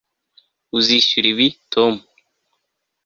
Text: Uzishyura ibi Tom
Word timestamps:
Uzishyura 0.77 1.27
ibi 1.33 1.47
Tom 1.71 1.93